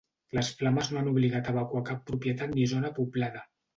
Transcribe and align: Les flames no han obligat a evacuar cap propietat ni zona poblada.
Les 0.35 0.47
flames 0.61 0.87
no 0.93 1.01
han 1.01 1.11
obligat 1.11 1.51
a 1.51 1.55
evacuar 1.55 1.83
cap 1.93 2.03
propietat 2.13 2.57
ni 2.59 2.67
zona 2.73 2.93
poblada. 2.97 3.45